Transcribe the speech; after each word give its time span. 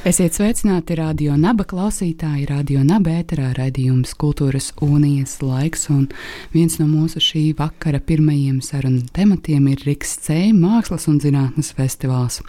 Esiet 0.00 0.32
sveicināti 0.32 0.94
radio 0.96 1.34
naba 1.36 1.66
klausītāji, 1.68 2.46
radio 2.48 2.80
naba 2.80 3.18
ēterā 3.20 3.50
raidījums 3.52 4.14
Kultūras 4.16 4.70
unijas 4.80 5.34
laiks, 5.44 5.82
un 5.92 6.06
viens 6.54 6.78
no 6.80 6.86
mūsu 6.88 7.20
šī 7.20 7.42
vakara 7.58 8.00
pirmajiem 8.00 8.62
sarunu 8.64 9.02
tematiem 9.12 9.66
ir 9.68 9.84
Riks 9.84 10.14
C. 10.24 10.38
Mākslas 10.56 11.04
un 11.12 11.18
zinātnes 11.20 11.74
festivāls, 11.76 12.40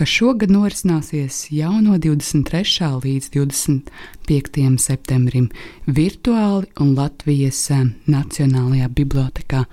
kas 0.00 0.14
šogad 0.14 0.48
norisināsies 0.56 1.42
jau 1.52 1.74
no 1.84 1.98
23. 2.00 2.88
līdz 3.04 3.30
25. 3.36 4.64
septembrim 4.80 5.52
virtuāli 5.84 6.72
un 6.80 6.96
Latvijas 6.96 7.60
eh, 7.68 7.84
Nacionālajā 8.08 8.88
bibliotekā. 8.96 9.66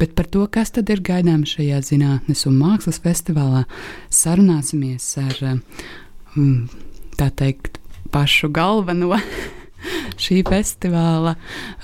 Bet 0.00 0.16
par 0.16 0.32
to, 0.32 0.48
kas 0.48 0.72
tad 0.72 0.88
ir 0.88 1.04
gaidāms 1.04 1.52
šajā 1.52 1.84
zinātnes 1.92 2.48
un 2.48 2.56
mākslas 2.64 3.04
festivālā, 3.04 3.66
sarunāsimies 4.08 5.12
ar 5.28 5.48
mm, 5.52 5.64
tā 7.18 7.30
teikt, 7.34 7.78
pašu 8.12 8.50
galveno 8.54 9.16
šī 10.22 10.42
festivāla 10.48 11.34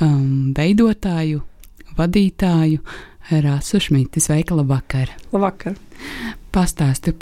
um, 0.03 0.53
veidotāju, 0.57 1.43
vadītāju 1.99 2.81
Rāsu 3.45 3.81
Šmiti. 3.81 4.21
Sveika, 4.21 4.57
labvakar! 4.59 5.13
Labvakar! 5.33 5.77
Pastāsti, 6.55 7.15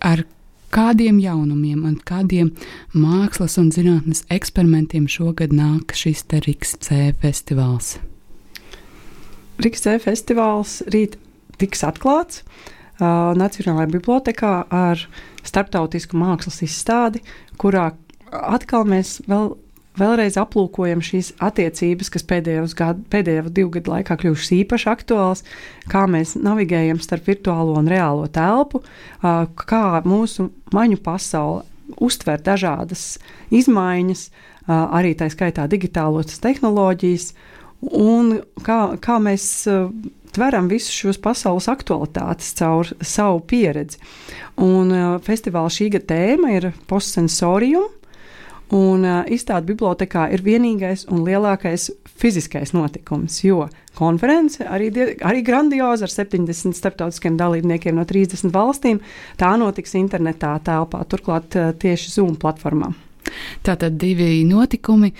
ar 0.00 0.24
kādiem 0.72 1.18
jaunumiem 1.20 1.84
un 1.88 1.98
kādiem 2.06 2.52
mākslas 2.94 3.58
un 3.60 3.70
zinātnes 3.74 4.24
eksperimentiem 4.32 5.08
šogad 5.10 5.52
nāk 5.54 5.94
šis 5.98 6.24
te 6.30 6.40
Riks 6.46 6.78
C 6.86 7.10
festivāls? 7.20 7.98
Riks 9.60 9.84
C 9.84 9.98
festivāls 10.00 10.80
rīt 10.88 11.18
tiks 11.60 11.82
atklāts 11.84 12.40
uh, 12.40 12.79
Nacionālajā 13.00 13.90
bibliotekā 13.96 14.54
ar 14.70 15.02
starptautisku 15.46 16.18
mākslas 16.20 16.60
izstādi, 16.66 17.24
kurā 17.60 17.90
atkal 18.30 18.86
mēs 18.88 19.18
vēl 19.28 19.54
vēlreiz 20.00 20.36
aplūkojam 20.40 21.02
šīs 21.04 21.32
attiecības, 21.42 22.10
kas 22.14 22.26
pēdējos 22.28 22.74
gadu, 22.78 23.02
pēdējo 23.12 23.50
divu 23.52 23.72
gadu 23.76 23.94
laikā 23.94 24.16
kļuvušas 24.20 24.52
īpaši 24.60 24.88
aktuālas, 24.92 25.42
kā 25.90 26.06
mēs 26.10 26.36
navigējam 26.40 27.00
starp 27.02 27.28
virtuālo 27.30 27.76
un 27.80 27.90
reālo 27.90 28.28
telpu, 28.32 28.82
kā 29.20 29.84
mūsu 30.06 30.50
maņu 30.76 31.00
pasaule 31.04 31.66
uztver 32.00 32.42
dažādas 32.46 33.18
izmaiņas, 33.50 34.28
arī 34.70 35.16
tā 35.18 35.26
skaitā 35.32 35.66
digitālos 35.70 36.38
tehnoloģijas, 36.42 37.32
un 37.96 38.36
kā, 38.62 38.80
kā 39.02 39.18
mēs 39.22 39.44
tveram 40.34 40.68
visus 40.70 40.94
šos 40.94 41.20
pasaules 41.22 41.68
aktualitātes 41.70 42.52
caur 42.58 42.90
savu 43.00 43.40
pieredzi. 43.46 44.00
Un 44.60 44.92
uh, 44.94 45.16
festivāla 45.24 45.70
šī 45.72 45.90
gada 45.96 46.14
tēma 46.14 46.52
ir 46.56 46.70
postsensorium. 46.90 47.88
Un 48.76 49.02
uh, 49.02 49.22
izstāde 49.26 49.66
bibliotekā 49.72 50.28
ir 50.30 50.44
vienīgais 50.46 51.08
un 51.10 51.24
lielākais 51.26 51.88
fiziskais 52.20 52.70
notikums, 52.76 53.40
jo 53.42 53.64
konference 53.98 54.62
arī, 54.62 54.92
arī 55.26 55.42
grandioza 55.42 56.06
ar 56.06 56.12
70 56.12 56.76
starptautiskiem 56.78 57.38
dalībniekiem 57.40 57.98
no 57.98 58.04
30 58.06 58.54
valstīm. 58.54 59.00
Tā 59.40 59.56
notiks 59.58 59.96
internetā 59.98 60.54
telpā, 60.66 61.02
turklāt 61.10 61.58
uh, 61.58 61.72
tieši 61.74 62.14
Zoom 62.14 62.36
platformā. 62.38 62.92
Tātad 63.66 63.98
divi 63.98 64.44
notikumi, 64.48 65.12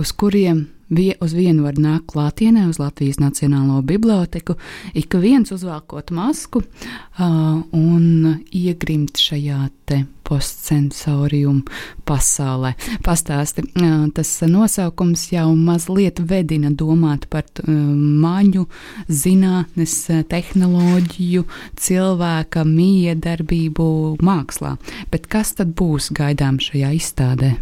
uz 0.00 0.14
kuriem 0.18 0.64
vie, 0.92 1.14
uz 1.20 1.34
vienu 1.36 1.66
var 1.66 1.78
nākt 1.80 2.10
klātienē 2.12 2.66
uz 2.68 2.78
Latvijas 2.82 3.20
Nacionālo 3.22 3.80
biblioteku, 3.86 4.56
ik 4.94 5.14
viens 5.20 5.52
uzvelkot 5.52 6.12
masku 6.14 6.62
uh, 6.62 7.62
un 7.72 8.36
iegrimt 8.52 9.20
šajā 9.20 9.70
te 9.88 10.02
postsensorium 10.28 11.62
pasaulē. 12.08 12.74
Pastāsti, 13.04 13.64
uh, 13.80 14.06
tas 14.14 14.30
nosaukums 14.48 15.26
jau 15.32 15.48
mazliet 15.56 16.20
vedina 16.28 16.70
domāt 16.70 17.26
par 17.32 17.48
uh, 17.64 17.72
maņu, 17.72 18.68
zinātnes, 19.08 19.98
tehnoloģiju, 20.28 21.48
cilvēka 21.80 22.64
miedarbību 22.68 23.90
mākslā. 24.22 24.76
Bet 25.12 25.28
kas 25.32 25.56
tad 25.58 25.76
būs 25.78 26.12
gaidām 26.16 26.60
šajā 26.62 26.94
izstādē? 27.00 27.56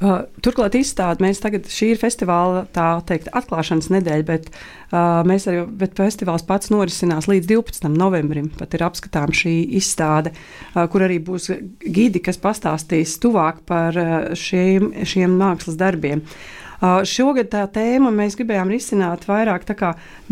Uh, 0.00 0.22
turklāt 0.40 0.78
izstāde 0.78 1.20
mēs 1.20 1.42
tagad, 1.42 1.66
šī 1.68 1.90
ir 1.92 1.98
festivāla 2.00 2.62
tā 2.72 2.86
teikt, 3.04 3.28
atklāšanas 3.36 3.90
nedēļa, 3.92 4.24
bet, 4.30 4.46
uh, 4.94 5.20
mēs 5.28 5.44
arī, 5.50 5.66
bet 5.82 5.98
festivāls 5.98 6.46
pats 6.48 6.72
norisinās 6.72 7.28
līdz 7.28 7.50
12. 7.50 7.90
novembrim. 7.92 8.48
Pat 8.56 8.72
ir 8.78 8.86
apskatām 8.86 9.34
šī 9.36 9.52
izstāde, 9.76 10.32
uh, 10.32 10.86
kur 10.88 11.04
arī 11.04 11.18
būs 11.26 11.50
gidi, 11.84 12.24
kas 12.24 12.40
pastāstīs 12.40 13.18
tuvāk 13.20 13.60
par 13.68 14.00
uh, 14.00 14.32
šiem, 14.32 14.88
šiem 15.04 15.36
mākslas 15.36 15.76
darbiem. 15.80 16.24
Uh, 16.24 16.59
šogad 16.80 17.50
tā 17.52 17.66
tēma 17.68 18.08
mēs 18.14 18.38
gribējām 18.38 18.70
risināt 18.72 19.26
vairāk 19.28 19.66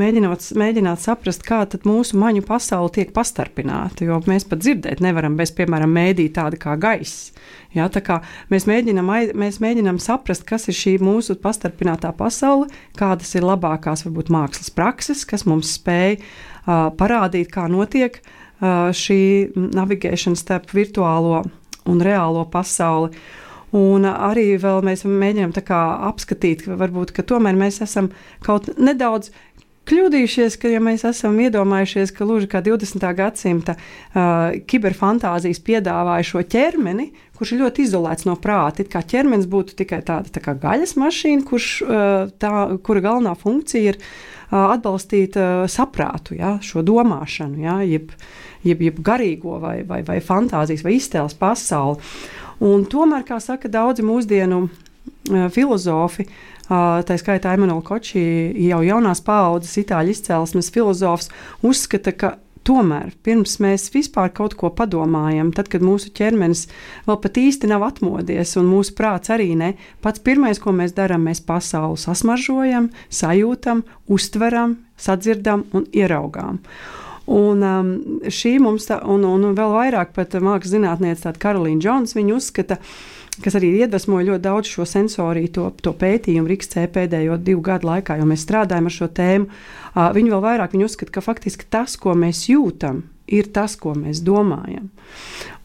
mēģinot, 0.01 0.47
mēģināt 0.57 1.03
saprast, 1.03 1.43
kā 1.45 1.67
mūsu 1.85 2.17
maņu 2.17 2.45
pasaule 2.47 2.89
tiek 2.95 3.13
pastarpināta. 3.13 4.07
Jo 4.09 4.23
mēs 4.25 4.49
pat 4.49 4.63
dzirdēt 4.65 5.03
nevaram 5.05 5.37
bez, 5.37 5.53
piemēram, 5.53 5.93
mēdī 5.93 6.31
tāda 6.33 6.57
kā 6.57 6.79
gaisa. 6.81 7.37
Ja, 7.77 7.85
mēs, 8.49 8.65
mēģinam, 8.65 9.11
mēs 9.37 9.59
mēģinām 9.61 9.99
saprast, 10.01 10.47
kas 10.49 10.71
ir 10.73 10.77
šī 10.79 10.95
mūsu 11.05 11.37
pastarpinātā 11.43 12.15
pasaule, 12.17 12.71
kādas 12.97 13.35
ir 13.37 13.45
labākās 13.45 14.07
varbūt, 14.07 14.33
mākslas 14.33 14.73
prakses, 14.73 15.27
kas 15.29 15.45
mums 15.45 15.75
spēj 15.77 16.17
uh, 16.17 16.89
parādīt, 16.97 17.53
kā 17.53 17.67
notiek 17.69 18.23
uh, 18.23 18.89
šī 18.89 19.21
navigēšana 19.53 20.41
starp 20.41 20.73
virtuālo 20.73 21.43
un 21.89 22.01
reālo 22.05 22.47
pasauli. 22.49 23.13
Un 23.77 24.07
arī 24.09 24.55
mēs 24.57 25.05
mēģinām 25.05 25.53
apskatīt, 26.09 26.65
ka 26.65 26.79
varbūt 26.81 27.13
ka 27.13 27.23
tomēr 27.23 27.59
mēs 27.59 27.83
esam 27.85 28.09
kaut 28.41 28.71
nedaudz 28.81 29.29
kļūdījušies, 29.89 30.57
ka 30.61 30.71
ja 30.71 30.81
mēs 30.85 31.05
esam 31.09 31.39
iedomājušies, 31.41 32.13
ka 32.17 32.27
gluži 32.29 32.49
kā 32.51 32.61
20. 32.65 33.05
gadsimta 33.17 33.75
uh, 33.79 34.57
kiberfantāzijas 34.69 35.61
piedāvāja 35.65 36.27
šo 36.29 36.43
ķermeni, 36.45 37.11
kurš 37.39 37.55
ir 37.55 37.63
ļoti 37.63 37.87
izolēts 37.87 38.27
no 38.29 38.37
prāta. 38.41 38.85
It 38.85 38.93
kā 38.93 39.03
ķermenis 39.07 39.49
būtu 39.51 39.79
tikai 39.79 40.03
tāda 40.07 40.33
tā 40.35 40.43
kā 40.45 40.57
gaļas 40.61 40.97
mašīna, 41.01 41.47
kurš, 41.49 41.71
uh, 41.87 42.33
tā, 42.41 42.53
kura 42.85 43.05
galvenā 43.05 43.33
funkcija 43.39 43.95
ir 43.95 44.01
uh, 44.01 44.75
atbalstīt 44.75 45.39
uh, 45.41 45.65
saprātu, 45.71 46.37
ja, 46.39 46.57
šo 46.65 46.85
domāšanu, 46.87 47.63
ja, 47.65 47.79
jeb, 47.87 48.13
jeb, 48.69 48.85
jeb 48.91 49.01
garīgo 49.05 49.57
vai, 49.63 49.79
vai, 49.89 50.03
vai 50.07 50.21
fantāzijas 50.25 50.85
vai 50.85 50.99
iztēles 50.99 51.39
pasauli. 51.39 52.03
Un 52.65 52.85
tomēr, 52.91 53.25
kā 53.29 53.39
saka 53.43 53.71
daudzi 53.71 54.05
mūsdienu 54.07 54.65
uh, 54.67 55.49
filozofi, 55.55 56.27
uh, 56.27 56.47
Tā 56.69 57.15
skaitā 57.17 57.55
Emanuela 57.57 57.81
Koči, 57.81 58.21
jau 58.69 58.83
jaunās 58.85 59.23
paaudzes 59.25 59.79
itāļu 59.81 60.13
izcelsmes 60.13 60.69
filozofs, 60.75 61.31
uzskata, 61.65 62.13
ka 62.13 62.35
Tomēr, 62.69 63.15
pirms 63.25 63.55
mēs 63.65 63.87
vispār 63.95 64.29
kaut 64.37 64.53
ko 64.61 64.69
padomājam, 64.77 65.55
tad, 65.57 65.71
kad 65.73 65.81
mūsu 65.81 66.11
ķermenis 66.13 66.67
vēl 67.07 67.17
pat 67.23 67.39
īsti 67.41 67.71
nav 67.71 67.87
atmodies, 67.87 68.53
un 68.61 68.69
mūsu 68.69 68.93
prāts 68.99 69.33
arī 69.33 69.55
ne, 69.57 69.71
pats 70.05 70.21
pirmais, 70.21 70.61
ko 70.61 70.75
mēs 70.77 70.93
darām, 70.93 71.25
mēs 71.25 71.41
pasauli 71.49 71.97
sasmaržojam, 72.03 72.91
sajūtam, 73.09 73.87
uztveram, 74.13 74.77
sadzirdam 75.01 75.65
un 75.73 75.89
ieraugām. 75.97 76.61
Un 77.29 77.63
um, 77.67 77.93
šī 78.33 78.55
mums, 78.65 78.87
tā, 78.89 79.03
un, 79.05 79.27
un 79.29 79.53
vēl 79.53 79.75
vairāk 79.75 80.15
pat 80.17 80.39
mākslas 80.41 80.73
zinātniece, 80.73 81.35
Karolīna 81.43 81.83
Džons, 81.83 82.17
viņa 82.17 82.37
uzskata, 82.39 82.79
ka 82.79 83.19
kas 83.45 83.57
arī 83.59 83.71
iedvesmoja 83.83 84.33
ļoti 84.33 84.45
daudz 84.45 84.71
šo 84.73 84.87
sensoriju, 84.89 85.51
to, 85.55 85.67
to 85.83 85.93
pētījumu 85.99 86.51
Rīgas 86.51 86.73
pēdējo 86.95 87.39
divu 87.43 87.63
gadu 87.65 87.89
laikā, 87.91 88.19
jo 88.19 88.27
mēs 88.29 88.45
strādājam 88.47 88.89
ar 88.89 88.95
šo 88.95 89.09
tēmu. 89.15 89.49
Uh, 89.49 90.09
viņi 90.17 90.33
vēl 90.35 90.45
vairāk 90.45 90.75
viņi 90.75 90.89
uzskata, 90.89 91.15
ka 91.15 91.25
faktiski 91.25 91.69
tas, 91.71 91.97
ko 92.01 92.15
mēs 92.19 92.47
jūtam, 92.51 93.05
ir 93.31 93.51
tas, 93.55 93.77
ko 93.79 93.95
mēs 93.99 94.23
domājam. 94.27 94.89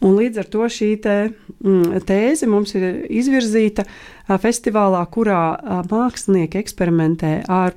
Un 0.04 0.18
līdz 0.18 0.42
ar 0.42 0.50
to 0.52 0.68
šī 0.70 0.90
te, 1.02 1.16
mm, 1.64 2.04
tēze 2.06 2.48
mums 2.50 2.74
ir 2.78 3.06
izvirzīta 3.08 3.86
uh, 3.86 4.36
festivālā, 4.42 5.02
kurā 5.14 5.44
uh, 5.54 5.80
mākslinieki 5.90 6.60
eksperimentē 6.62 7.40
ar 7.48 7.74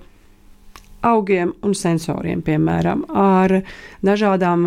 augiem 1.05 1.53
un 1.65 1.75
sensoriem, 1.77 2.41
piemēram, 2.45 3.05
ar 3.13 3.59
dažādām 4.05 4.65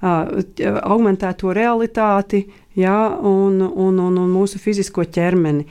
augmentēto 0.00 1.52
realitāti 1.54 2.44
ja, 2.78 3.16
un, 3.16 3.60
un, 3.60 3.98
un, 3.98 4.18
un 4.18 4.28
mūsu 4.32 4.60
fizisko 4.62 5.04
ķermeni. 5.04 5.66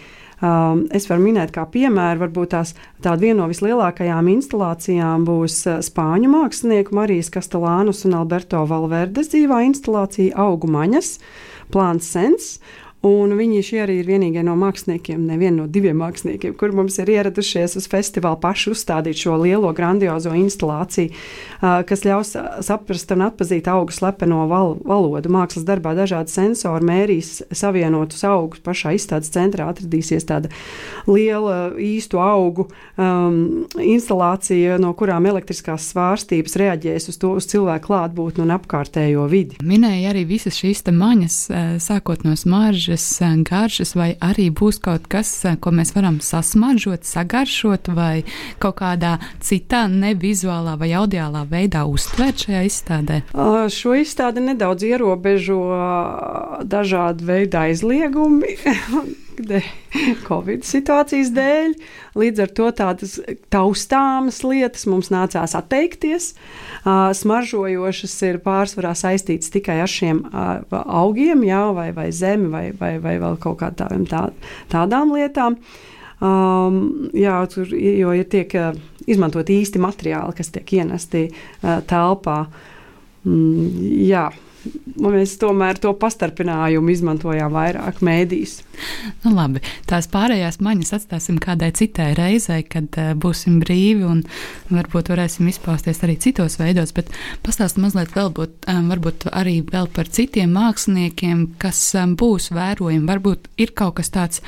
Es 0.96 1.10
varu 1.10 1.24
minēt 1.26 1.52
kā 1.52 1.66
piemēru, 1.68 2.22
varbūt 2.22 2.54
tās 2.54 2.74
viena 3.20 3.42
no 3.42 3.48
vislielākajām 3.52 4.30
instalācijām 4.38 5.26
būs 5.28 5.58
spāņu 5.90 6.30
mākslinieku 6.32 6.96
Marijas 6.96 7.32
Kastelānus 7.34 8.06
un 8.08 8.16
Alberto 8.22 8.62
Valverdes 8.70 9.34
dzīvā 9.34 9.66
instalācija 9.68 10.38
Augu 10.40 10.70
maņas, 10.72 11.18
plāns 11.74 12.08
sens. 12.16 12.54
Un 13.00 13.32
viņi 13.32 13.62
šie 13.64 13.78
arī 13.86 13.94
ir 14.02 14.08
vienīgie 14.10 14.42
no 14.44 14.58
māksliniekiem, 14.60 15.22
neviena 15.24 15.62
no 15.62 15.66
diviem 15.72 16.02
māksliniekiem, 16.02 16.52
kur 16.60 16.74
mums 16.76 16.98
ir 17.00 17.08
ieradušies 17.14 17.78
uz 17.80 17.86
festivālu 17.88 18.36
paši 18.44 18.74
uzstādīt 18.74 19.22
šo 19.22 19.38
lielo, 19.40 19.70
grandiozo 19.72 20.34
instalāciju, 20.36 21.14
kas 21.60 22.04
ļaus 22.04 22.34
saprast 22.68 23.14
un 23.16 23.24
atpazīt 23.30 23.70
augu 23.72 23.96
slepeno 23.96 24.42
val 24.52 24.76
valodu. 24.84 25.32
Mākslas 25.32 25.64
darbā 25.70 25.94
dažādi 25.96 26.34
sensori 26.34 26.90
mērīs 26.90 27.30
savienotus 27.56 28.26
augus. 28.28 28.60
Pašā 28.68 28.92
izstādes 28.98 29.32
centrā 29.32 29.70
atradīsies 29.72 30.28
tāda 30.28 30.52
liela 31.08 31.72
īstu 31.80 32.20
augu 32.20 32.68
um, 33.00 33.64
instalācija, 33.80 34.76
no 34.84 34.92
kurām 35.00 35.30
elektriskās 35.32 35.88
svārstības 35.94 36.60
reaģēs 36.60 37.08
uz 37.14 37.22
to 37.24 37.32
uz 37.40 37.48
cilvēku 37.48 37.94
klātbūtni 37.94 38.44
un 38.44 38.54
apkārtējo 38.60 39.24
vidi. 39.32 39.64
Minēja 39.64 40.12
arī 40.12 40.28
visas 40.28 40.60
šīs 40.60 40.84
maņas, 40.90 41.42
sākot 41.80 42.28
no 42.28 42.36
smaržas 42.36 42.89
smaržas, 42.98 43.22
eh, 43.22 43.44
garšas, 43.44 43.96
vai 43.96 44.16
arī 44.22 44.50
būs 44.52 44.80
kaut 44.82 45.08
kas, 45.10 45.46
eh, 45.46 45.56
ko 45.56 45.72
mēs 45.72 45.94
varam 45.96 46.20
sasmaržot, 46.20 47.04
sagaršot, 47.04 47.88
vai 47.94 48.24
kaut 48.60 48.76
kādā 48.76 49.20
citā 49.40 49.88
nevizuālā 49.88 50.78
vai 50.78 50.90
audiālā 50.90 51.46
veidā 51.48 51.86
uztvert 51.86 52.46
šajā 52.46 52.66
izstādē? 52.66 53.22
Šo 53.70 53.96
izstādi 53.96 54.42
nedaudz 54.42 54.84
ierobežo 54.84 55.60
dažādu 56.64 57.26
veidu 57.26 57.58
aizliegumi. 57.58 58.58
Covid 60.28 60.66
situācijas 60.68 61.32
dēļ. 61.36 61.74
Līdz 62.20 62.44
ar 62.46 62.54
to 62.58 62.70
tādas 62.78 63.18
taustāmas 63.54 64.42
lietas 64.46 64.88
mums 64.90 65.12
nācās 65.14 65.56
atteikties. 65.58 66.32
Smaržojošas 66.86 68.16
ir 68.30 68.42
pārsvarā 68.46 68.96
saistītas 68.98 69.54
tikai 69.54 69.80
ar 69.84 69.92
šiem 69.92 70.24
augiem, 70.72 71.46
jā, 71.48 71.64
vai, 71.76 71.90
vai 71.96 72.10
zemi, 72.16 72.50
vai, 72.54 72.66
vai, 72.80 72.96
vai 73.04 73.16
vēl 73.22 73.40
kaut 73.42 73.62
kādām 73.64 74.08
tā, 74.10 74.28
tādām 74.72 75.16
lietām. 75.18 75.60
Um, 76.20 77.10
jā, 77.16 77.38
tur 77.48 77.70
jo 77.72 78.12
ir 78.12 78.26
tiek 78.28 78.52
izmantot 79.08 79.48
īsti 79.50 79.80
materiāli, 79.80 80.36
kas 80.36 80.52
tiek 80.52 80.74
ienesti 80.82 81.30
uh, 81.32 81.80
telpā. 81.88 82.42
Mm, 83.24 83.88
jā. 84.04 84.28
Mēs 85.00 85.38
tomēr 85.40 85.78
to 85.80 85.94
pastarpinājumu 85.96 86.92
izmantojām 86.92 87.54
vairāk 87.54 88.02
mēdīs. 88.04 88.58
Nu, 89.24 89.32
labi, 89.32 89.62
tās 89.88 90.10
pārējās 90.12 90.60
maņas 90.64 90.92
atstāsim 90.98 91.38
kādai 91.40 91.70
citai 91.76 92.10
reizei, 92.18 92.66
kad 92.68 92.98
uh, 93.00 93.14
būsim 93.16 93.62
brīvi 93.64 94.04
un 94.08 94.26
varbūt 94.68 95.14
varēsim 95.14 95.48
izpausties 95.52 96.04
arī 96.04 96.18
citos 96.20 96.60
veidos. 96.60 96.92
Bet 96.98 97.14
pastāstiet 97.46 97.86
mazliet 97.86 98.12
vēl 98.18 98.34
būt, 98.36 98.68
um, 98.74 98.92
varbūt 98.92 99.30
arī 99.32 99.60
vēl 99.70 99.88
par 99.96 100.12
citiem 100.12 100.52
māksliniekiem, 100.58 101.48
kas 101.62 101.80
um, 101.96 102.18
būs 102.20 102.52
vērojami. 102.56 103.08
Varbūt 103.08 103.48
ir 103.64 103.72
kaut 103.80 104.02
kas 104.02 104.12
tāds, 104.12 104.44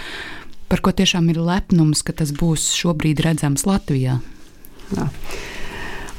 par 0.72 0.84
ko 0.84 0.92
tiešām 0.96 1.32
ir 1.32 1.40
lepnums, 1.40 2.04
ka 2.04 2.16
tas 2.20 2.36
būs 2.36 2.74
šobrīd 2.82 3.24
redzams 3.24 3.64
Latvijā. 3.70 4.20
Jā. 4.92 5.08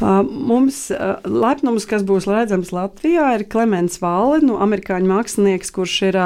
Mums 0.00 0.86
lepnums, 1.28 1.86
kas 1.90 2.04
būs 2.06 2.26
redzams 2.30 2.72
Latvijā, 2.74 3.32
ir 3.36 3.46
Klimants 3.52 4.00
Vāle, 4.02 4.40
nu, 4.44 4.56
amerikāņu 4.62 5.10
mākslinieks, 5.10 5.74
kurš 5.74 5.96
ir 6.10 6.18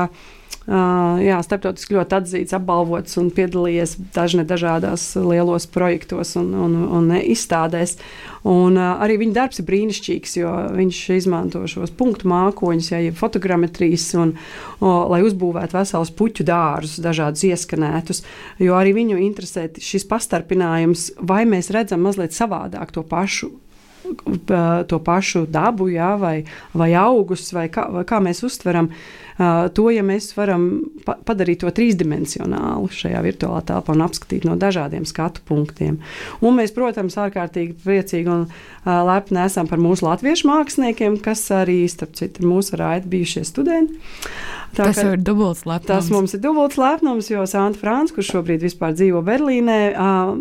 Uh, 0.67 1.21
jā, 1.23 1.37
starptautiski 1.47 1.95
ļoti 1.95 2.17
atzīts, 2.17 2.55
apbalvots 2.57 3.21
un 3.21 3.29
piedalījies 3.31 3.93
dažne 4.17 4.43
dažādās 4.43 5.13
lielos 5.15 5.69
projektos 5.71 6.33
un, 6.41 6.49
un, 6.59 6.73
un 6.91 7.13
izstādēs. 7.21 7.95
Un, 8.43 8.75
uh, 8.75 8.97
arī 9.05 9.21
viņa 9.21 9.37
darbs 9.37 9.63
ir 9.63 9.69
brīnišķīgs, 9.69 10.35
jo 10.41 10.55
viņš 10.75 11.03
izmanto 11.15 11.63
šos 11.71 11.95
punktu 11.95 12.27
mākoņus, 12.33 12.89
ja 12.91 12.99
ir 13.05 13.15
fotogrammetrijas, 13.15 14.09
un, 14.19 14.33
o, 14.81 14.97
lai 15.13 15.21
uzbūvētu 15.29 15.79
veselus 15.79 16.11
puķu 16.19 16.47
dārzus, 16.51 16.99
dažādus 17.05 17.47
ieskanētus. 17.47 18.25
Jo 18.59 18.75
arī 18.75 18.97
viņu 18.99 19.21
interesē 19.23 19.69
šis 19.71 20.09
pastarpinājums, 20.11 21.13
vai 21.23 21.45
mēs 21.47 21.71
redzam 21.75 22.03
mazliet 22.09 22.35
savādāk 22.35 22.91
to 22.97 23.07
pašu 23.07 23.53
to 24.91 24.99
pašu 25.05 25.47
dabu, 25.51 25.91
jā, 25.93 26.15
vai, 26.21 26.37
vai 26.75 26.91
augus, 26.99 27.49
vai 27.57 27.69
kā, 27.73 27.89
vai 27.93 28.05
kā 28.09 28.21
mēs 28.23 28.43
uztveram 28.47 28.91
to, 29.77 29.91
ja 29.93 30.01
mēs 30.07 30.31
varam 30.33 30.63
pa 31.05 31.19
padarīt 31.29 31.61
to 31.61 31.71
trīsdimensionālu 31.77 32.89
šajā 32.89 33.21
virtuālā 33.27 33.61
telpā 33.69 33.93
un 33.93 34.05
apskatīt 34.07 34.47
no 34.49 34.57
dažādiem 34.57 35.05
skatu 35.09 35.45
punktiem. 35.45 35.99
Un 36.41 36.57
mēs, 36.57 36.73
protams, 36.77 37.19
ārkārtīgi 37.21 37.77
priecīgi 37.85 38.33
un 38.33 38.47
lepni 38.87 39.43
esam 39.45 39.69
par 39.69 39.83
mūsu 39.83 40.09
latviešu 40.09 40.49
māksliniekiem, 40.49 41.21
kas 41.25 41.45
arī, 41.53 41.83
starp 41.93 42.17
citu, 42.17 42.47
mūsu 42.49 42.81
raidi 42.81 43.13
bijušie 43.13 43.45
studenti. 43.45 44.01
Tā, 44.77 44.91
tas 44.91 44.99
ir 45.01 45.17
dubults 45.25 45.63
lepnums. 45.65 45.89
Tas 45.89 46.09
mums 46.13 46.35
ir 46.37 46.41
dubults 46.45 46.77
lepnums, 46.77 47.31
jo 47.33 47.45
Santa 47.49 47.81
Frāns, 47.81 48.13
kurš 48.13 48.35
šobrīd 48.35 48.65
dzīvo 48.67 49.23
Berlīnē, 49.25 49.79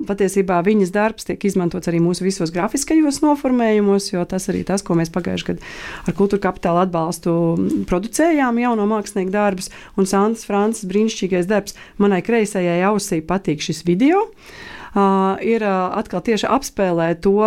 patiesībā 0.09 0.57
viņas 0.65 0.91
darbs 0.95 1.27
tiek 1.29 1.45
izmantots 1.47 1.87
arī 1.87 2.01
mūsu 2.03 2.25
visos 2.25 2.51
grafiskajos 2.55 3.21
noformējumos, 3.23 4.09
jo 4.11 4.25
tas 4.27 4.49
arī 4.51 4.65
tas, 4.67 4.83
ko 4.83 4.97
mēs 4.99 5.13
pagājušajā 5.15 5.53
gadā 5.53 5.71
ar 6.05 6.17
kultūra 6.17 6.43
kapitāla 6.49 6.83
atbalstu 6.83 7.35
producējām 7.87 8.59
jauno 8.59 8.87
mākslinieku 8.91 9.31
darbus, 9.31 9.71
un 9.95 10.09
Santa 10.09 10.43
Frāns 10.43 10.83
brīnišķīgais 10.89 11.47
darbs 11.47 11.77
manai 12.01 12.19
kreisajai 12.25 12.81
ausī 12.89 13.21
patīk 13.23 13.63
šis 13.63 13.85
video. 13.87 14.25
Uh, 14.95 15.35
ir 15.43 15.63
uh, 15.63 15.91
atkal 15.99 16.21
tieši 16.23 16.47
apspēlēt 16.55 17.19
to, 17.23 17.39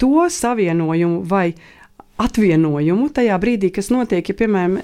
to 0.00 0.26
savienojumu 0.28 1.22
vai 1.28 1.46
uh, 1.54 1.79
atvienojumu 2.20 3.08
tajā 3.16 3.36
brīdī, 3.42 3.70
kas 3.74 3.90
notiek. 3.92 4.26
Ja, 4.28 4.36
piemēram, 4.36 4.76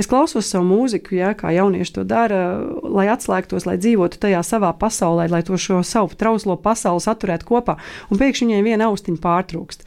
es 0.00 0.08
klausos 0.10 0.48
savu 0.52 0.66
mūziku, 0.70 1.16
ja, 1.18 1.32
kā 1.38 1.52
jaunieši 1.54 1.98
to 1.98 2.06
dara, 2.08 2.42
lai 2.82 3.08
atslēgtos, 3.12 3.66
lai 3.68 3.78
dzīvotu 3.80 4.20
tajā 4.22 4.40
savā 4.46 4.72
pasaulē, 4.78 5.28
lai 5.32 5.42
to 5.46 5.58
savu 5.58 6.16
trauslo 6.18 6.56
pasauli 6.60 7.04
saturētu 7.04 7.48
kopā, 7.48 7.78
un 8.10 8.22
pēkšņi 8.22 8.52
viņai 8.52 8.66
viena 8.66 8.90
austiņa 8.92 9.22
pārtrūkst. 9.22 9.86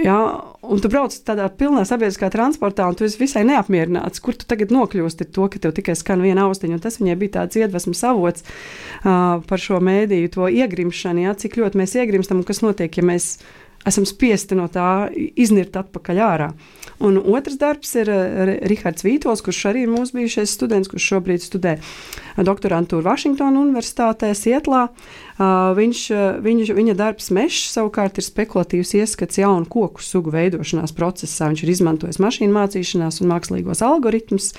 Ja, 0.00 0.16
un 0.64 0.80
tu 0.80 0.88
brauc 0.88 1.12
tādā 1.26 1.50
pilnā 1.52 1.82
sabiedriskā 1.84 2.30
transportā, 2.32 2.86
un 2.88 2.96
tu 2.96 3.04
esi 3.04 3.18
visai 3.20 3.42
neapmierināts, 3.44 4.22
kur 4.24 4.32
tu 4.38 4.46
tagad 4.48 4.72
nokļūsti 4.72 5.26
ar 5.26 5.30
to, 5.36 5.48
ka 5.52 5.60
tev 5.60 5.74
tikai 5.76 5.92
skan 6.00 6.22
viena 6.24 6.46
austiņa. 6.48 6.78
Tas 6.80 6.96
viņai 7.02 7.16
bija 7.20 7.34
tāds 7.36 7.60
iedvesmas 7.60 8.00
avots 8.08 8.46
uh, 8.46 9.42
par 9.44 9.60
šo 9.60 9.82
mēdīju, 9.84 10.32
to 10.32 10.48
iegrimšanu, 10.48 11.26
ja, 11.26 11.36
cik 11.36 11.60
ļoti 11.60 11.82
mēs 11.82 11.96
iegrimstam 12.00 12.40
un 12.40 12.48
kas 12.48 12.62
notiek, 12.64 12.96
ja 12.96 13.04
mēs 13.04 13.34
esam 13.88 14.06
spiesti 14.08 14.56
no 14.58 14.68
tā 14.72 15.10
iznirt 15.12 15.76
atpakaļ 15.78 16.22
ārā. 16.22 16.48
Un 17.02 17.18
otrs 17.18 17.58
darbs 17.58 17.94
ir 17.98 18.10
uh, 18.12 18.54
Rihards 18.70 19.04
Vītols, 19.06 19.42
kurš 19.44 19.64
arī 19.72 19.86
ir 19.86 19.92
mūsu 19.92 20.18
bijušais 20.18 20.54
students, 20.54 20.90
kurš 20.90 21.08
šobrīd 21.14 21.42
studē 21.42 21.76
doktorantūru 22.38 23.04
Vašingtonas 23.04 23.62
Universitātē, 23.62 24.32
Sietlā. 24.38 24.86
Uh, 24.88 25.72
viņš, 25.76 26.00
viņš, 26.44 26.72
viņa 26.76 26.94
darbs 26.96 27.30
Mešs 27.34 27.72
savukārt 27.74 28.20
ir 28.20 28.26
spekulatīvs 28.26 28.94
ieskats 29.00 29.40
jaunu 29.40 29.66
koku 29.70 30.04
sugu 30.04 30.32
veidošanās 30.34 30.94
procesā. 30.96 31.50
Viņš 31.50 31.64
ir 31.64 31.72
izmantojis 31.74 32.20
mašīnu 32.22 32.54
mācīšanās 32.54 33.22
un 33.22 33.32
mākslīgos 33.32 33.82
algoritmus, 33.86 34.52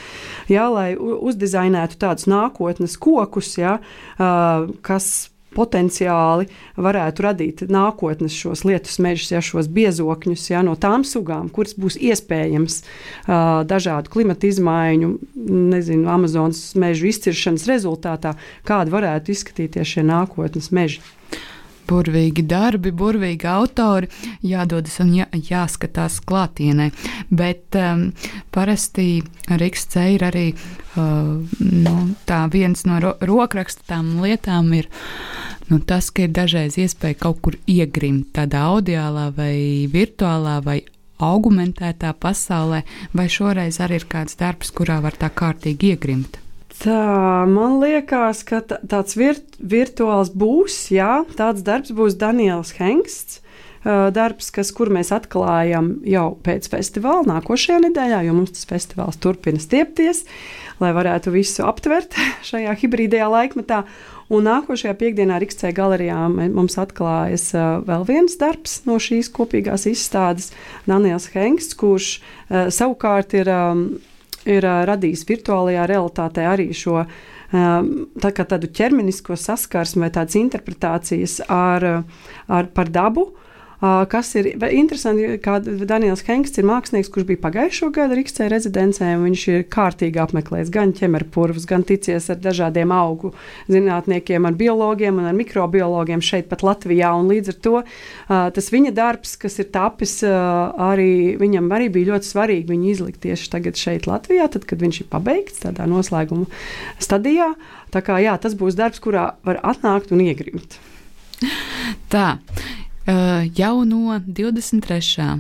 jā, 0.52 0.68
lai 0.74 0.92
uzdizainētu 1.00 2.00
tādus 2.02 2.28
nākotnes 2.32 2.98
kokus, 3.02 3.56
jā, 3.62 3.78
kas 4.18 5.12
potenciāli 5.56 6.50
varētu 6.76 7.26
radīt 7.26 7.64
nākotnes 7.72 8.36
šos 8.38 8.66
lietus 8.68 9.00
mežus, 9.04 9.32
ja 9.34 9.42
šos 9.44 9.70
biezokņus 9.74 10.50
ja, 10.52 10.64
no 10.66 10.76
tām 10.80 11.06
sugām, 11.08 11.50
kuras 11.54 11.78
būs 11.80 11.98
iespējams 12.02 12.82
uh, 12.84 13.64
dažādu 13.70 14.14
klimatu 14.14 14.50
izmaiņu, 14.52 15.16
nezinu, 15.74 16.10
Amazonas 16.14 16.74
mežu 16.80 17.10
izciršanas 17.12 17.68
rezultātā, 17.70 18.36
kādi 18.68 18.94
varētu 18.94 19.34
izskatīties 19.36 19.96
šie 19.96 20.08
nākotnes 20.08 20.72
meži 20.76 21.04
burvīgi 21.90 22.46
darbi, 22.48 22.92
burvīgi 22.96 23.48
autori, 23.50 24.10
jādodas 24.46 25.00
un 25.04 25.14
jā, 25.18 25.28
jāskatās 25.34 26.20
klātienē. 26.28 26.90
Bet 27.34 27.78
um, 27.80 28.10
parasti 28.54 29.24
Rīgas 29.52 29.90
ir 30.08 30.26
arī 30.30 30.46
uh, 30.54 31.42
nu, 31.60 31.96
viens 32.54 32.86
no 32.88 33.00
ro 33.04 33.16
rokrakstātām 33.22 34.16
lietām. 34.24 34.72
Ir, 34.78 34.90
nu, 35.70 35.80
tas, 35.80 36.10
ka 36.12 36.26
ir 36.28 36.34
dažreiz 36.36 36.78
iespēja 36.82 37.20
kaut 37.26 37.42
kur 37.46 37.58
iegrimt 37.70 38.34
tādā 38.36 38.66
audiālā 38.74 39.30
vai 39.36 39.56
virtuālā 39.92 40.60
vai 40.66 40.82
augmentētā 41.24 42.14
pasaulē, 42.20 42.84
vai 43.16 43.28
šoreiz 43.32 43.80
arī 43.84 44.02
ir 44.02 44.08
kāds 44.12 44.40
darbs, 44.40 44.74
kurā 44.76 45.00
var 45.04 45.16
tā 45.20 45.30
kārtīgi 45.32 45.94
iegrimt? 45.94 46.40
Tā, 46.84 47.46
man 47.48 47.78
liekas, 47.80 48.42
ka 48.48 48.60
tāds 48.66 49.16
virt, 49.16 49.56
virtuāls 49.60 50.34
būs, 50.34 50.90
jā, 50.92 51.22
tāds 51.38 51.64
darbs 51.64 51.94
būs 51.96 52.18
Daniels 52.20 52.74
Hengsts. 52.80 53.40
darbs, 53.84 54.48
kas, 54.56 54.70
kur 54.72 54.88
mēs 54.88 55.10
atklājam 55.12 55.98
jau 56.08 56.38
pēc 56.40 56.70
festivāla 56.72 57.26
nākošajā 57.28 57.82
nedēļā, 57.84 58.22
jo 58.24 58.36
mums 58.38 58.54
tas 58.56 58.64
festivāls 58.70 59.20
turpina 59.20 59.60
stiepties, 59.60 60.24
lai 60.82 60.94
varētu 60.96 61.34
visu 61.34 61.66
aptvert 61.68 62.18
šajā 62.50 62.74
hibrīdajā 62.82 63.30
laikmetā. 63.34 63.84
Un 64.34 64.48
nākošajā 64.48 64.94
piekdienā 64.98 65.36
Rīgstē 65.42 65.74
galerijā 65.76 66.16
mums 66.32 66.78
atklājas 66.80 67.52
vēl 67.86 68.06
viens 68.08 68.38
darbs 68.40 68.80
no 68.88 68.96
šīs 69.02 69.30
kopīgās 69.36 69.86
izstādes- 69.92 70.54
Daniels 70.90 71.28
Hengsts, 71.36 71.76
kurš 71.78 72.16
savukārt 72.50 73.36
ir, 73.38 73.52
ir 74.48 74.70
radījis 74.90 75.28
virtuālajā 75.30 75.86
realitātē 75.92 76.48
arī 76.50 76.72
šo 76.74 77.04
tā 77.54 78.32
tādu 78.34 78.72
ķermenisko 78.74 79.38
saskarsmi 79.38 80.08
vai 80.08 80.12
tādas 80.16 80.40
interpretācijas 80.40 81.42
ar, 81.52 82.04
ar, 82.48 82.70
par 82.74 82.90
dabu. 82.90 83.30
Kas 83.84 84.30
ir 84.40 84.48
interesanti, 84.72 85.26
ka 85.44 85.58
Daniels 85.60 86.22
Henksts 86.24 86.62
ir 86.62 86.64
mākslinieks, 86.70 87.10
kurš 87.12 87.26
bija 87.28 87.42
pagājušo 87.44 87.90
gadu 87.92 88.16
Rīgstē 88.16 88.46
rezidencē. 88.48 89.10
Viņš 89.20 89.42
ir 89.52 89.66
kārtīgi 89.68 90.22
apmeklējis 90.24 90.72
gan 90.72 90.94
ķemerpurvus, 90.96 91.66
gan 91.68 91.84
ticies 91.84 92.30
ar 92.32 92.40
dažādiem 92.40 92.94
augu 92.96 93.34
zinātniekiem, 93.68 94.48
ar 94.48 94.56
biologiem 94.56 95.20
un 95.20 95.28
ar 95.28 95.36
mikrobiologiem 95.36 96.24
šeit 96.24 96.48
pat 96.48 96.64
Latvijā. 96.64 97.10
Un 97.20 97.28
līdz 97.34 97.52
ar 97.52 97.58
to 97.68 97.74
tas 98.56 98.72
viņa 98.72 98.94
darbs, 98.96 99.36
kas 99.42 99.60
ir 99.60 99.68
tapis, 99.76 100.16
arī 100.24 101.36
viņam 101.42 101.68
arī 101.76 101.92
bija 101.92 102.14
ļoti 102.14 102.32
svarīgi 102.32 102.72
viņu 102.72 102.90
izlikt 102.94 103.20
tieši 103.28 103.52
tagad 103.52 103.84
šeit 103.84 104.08
Latvijā, 104.08 104.48
tad, 104.54 104.64
kad 104.70 104.80
viņš 104.80 105.02
ir 105.04 105.12
pabeigts 105.12 105.60
tādā 105.66 105.90
noslēguma 105.92 106.48
stadijā. 107.04 107.52
Tā 107.92 108.00
kā 108.00 108.24
jā, 108.24 108.40
tas 108.40 108.56
būs 108.56 108.80
darbs, 108.80 109.04
kurā 109.04 109.34
var 109.44 109.60
atnākt 109.60 110.16
un 110.16 110.24
iegrimt. 110.24 110.80
Tā, 112.14 112.38
jau 113.06 113.84
no 113.88 114.18
23. 114.26 115.40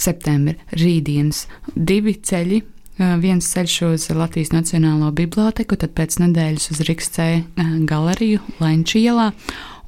septembra 0.00 0.54
rītdienas 0.72 1.46
divi 1.74 2.16
ceļi. 2.16 2.62
Uh, 3.00 3.14
viens 3.16 3.46
ceļš 3.48 3.74
uz 3.86 4.02
Latvijas 4.12 4.50
Nacionālo 4.52 5.08
biblioteku, 5.16 5.78
tad 5.80 5.94
pēc 5.96 6.18
nedēļas 6.20 6.66
uz 6.74 6.82
Rīgstē 6.84 7.28
uh, 7.40 7.70
galeriju 7.88 8.42
Lenčielā 8.60 9.30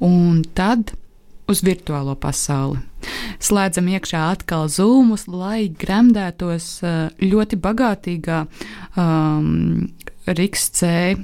un 0.01 0.41
tad 0.57 0.95
uz 1.49 1.63
virtuālo 1.65 2.15
pasauli. 2.19 2.79
Slēdzam 3.43 3.89
iekšā 3.91 4.21
atkal 4.31 4.69
zūmus, 4.71 5.25
lai 5.27 5.67
gremdētos 5.67 6.67
ļoti 7.23 7.59
bagātīgā 7.63 8.45
um, 8.99 9.89
Riks 10.23 10.69
C 10.77 11.17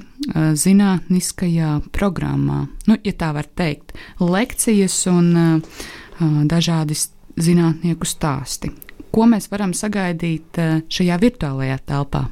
zinātniskajā 0.60 1.70
programmā. 1.96 2.66
Nu, 2.84 2.98
ja 3.00 3.14
tā 3.16 3.30
var 3.32 3.48
teikt, 3.56 3.94
lekcijas 4.20 4.98
un 5.08 5.30
uh, 5.40 5.84
dažādi 6.20 6.98
zinātnieku 7.40 8.04
stāsti. 8.04 8.74
Ko 9.10 9.24
mēs 9.26 9.48
varam 9.50 9.72
sagaidīt 9.74 10.60
šajā 10.92 11.16
virtuālajā 11.18 11.78
telpā? 11.88 12.26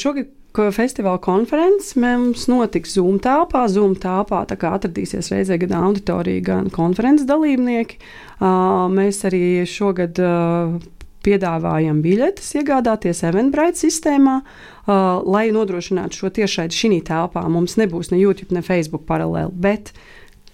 Šogad 0.00 0.32
festivāla 0.52 1.20
konferences 1.22 1.94
mums 1.96 2.46
notiks 2.50 2.96
Zoom 2.98 3.18
telpā. 3.24 3.64
Zoom 3.72 3.94
telpā 3.96 4.42
atradīsies 4.44 5.32
reizē 5.32 5.58
gan 5.62 5.76
auditorija, 5.88 6.44
gan 6.44 6.70
konferences 6.70 7.26
dalībnieki. 7.26 7.96
Mēs 8.92 9.22
arī 9.28 9.64
šogad 9.64 10.20
piedāvājam 11.22 12.02
biļetes, 12.02 12.50
iegādāties 12.58 13.22
Eventbrite 13.28 13.78
sistēmā, 13.84 14.40
uh, 14.42 15.22
lai 15.22 15.46
nodrošinātu 15.54 16.18
šo 16.18 16.32
tiešraidi 16.38 16.78
šī 16.78 16.98
telpā. 17.06 17.44
Mums 17.50 17.78
nebūs 17.80 18.10
ne 18.12 18.20
YouTube, 18.22 18.54
ne 18.56 18.64
Facebook 18.66 19.06
paralēli, 19.08 19.54
bet 19.54 19.92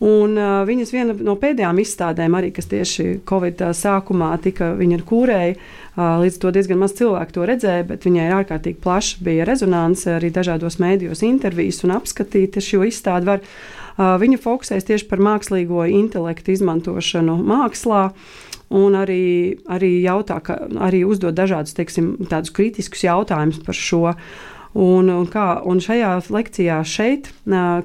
Un, 0.00 0.38
uh, 0.38 0.62
viņas 0.64 0.94
viena 0.94 1.12
no 1.12 1.34
pēdējām 1.36 1.82
izstādēm, 1.82 2.32
arī, 2.38 2.54
kas 2.56 2.70
tieši 2.70 3.18
Covid 3.28 3.60
sākumā 3.76 4.30
tika 4.40 4.70
kūrēja, 4.78 5.58
uh, 5.58 6.22
līdz 6.22 6.38
to 6.40 6.54
diezgan 6.56 6.80
maz 6.80 6.94
cilvēku 6.96 7.36
to 7.36 7.44
redzēja, 7.50 7.84
bet 7.90 8.06
viņai 8.08 8.30
ārkārtīgi 8.38 8.80
plaša 8.80 9.20
bija 9.26 9.44
rezonance 9.44 10.08
arī 10.14 10.30
dažādos 10.32 10.78
mēdījos, 10.80 11.20
intervijas 11.26 11.82
un 11.84 11.92
apskatīta 11.98 12.64
šo 12.64 12.86
izstādi. 12.88 13.28
Var, 13.28 13.44
Viņa 13.98 14.38
fokusēs 14.40 14.86
tieši 14.88 15.08
par 15.10 15.22
mākslīgo 15.24 15.84
intelektu 15.90 16.54
izmantošanu 16.54 17.38
mākslā. 17.42 18.10
Un 18.70 18.94
arī, 18.94 19.58
arī, 19.66 19.96
jautā, 20.04 20.36
ka, 20.46 20.54
arī 20.78 21.02
uzdod 21.02 21.34
dažādus 21.34 21.74
teiksim, 21.74 22.12
kritiskus 22.54 23.02
jautājumus 23.02 23.58
par 23.66 23.74
šo. 23.74 24.04
Un, 24.78 25.10
un, 25.10 25.24
kā, 25.26 25.58
un 25.66 25.82
šajā 25.82 26.12
lekcijā 26.30 26.76
šeit, 26.86 27.32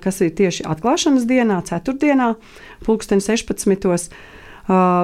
kas 0.03 0.21
ir 0.21 0.35
tieši 0.37 0.67
atklāšanas 0.69 1.25
dienā, 1.25 1.63
ceturtdienā, 1.65 2.35
pulksten 2.85 3.23
16. 3.25 4.13